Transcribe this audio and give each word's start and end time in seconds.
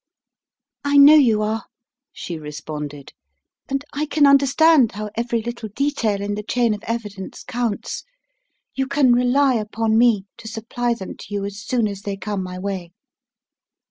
"I 0.83 0.97
know 0.97 1.13
you 1.13 1.43
are," 1.43 1.65
she 2.11 2.39
responded, 2.39 3.13
"and 3.69 3.85
I 3.93 4.07
can 4.07 4.25
un 4.25 4.39
derstand 4.39 4.93
how 4.93 5.11
every 5.13 5.43
little 5.43 5.69
detail 5.75 6.23
in 6.23 6.33
the 6.33 6.41
chain 6.41 6.73
of 6.73 6.79
evi 6.89 7.13
dence 7.15 7.43
counts. 7.43 8.03
You 8.73 8.87
can 8.87 9.13
rely 9.13 9.53
upon 9.53 9.99
me 9.99 10.25
to 10.37 10.47
supply 10.47 10.95
them 10.95 11.17
to 11.17 11.25
you 11.31 11.45
as 11.45 11.59
soon 11.63 11.87
as 11.87 12.01
they 12.01 12.17
come 12.17 12.41
my 12.41 12.57
way." 12.57 12.93